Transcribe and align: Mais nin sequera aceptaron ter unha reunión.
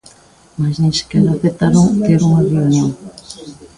Mais 0.59 0.75
nin 0.81 0.91
sequera 0.97 1.29
aceptaron 1.33 1.87
ter 2.05 2.19
unha 2.29 2.45
reunión. 2.51 2.89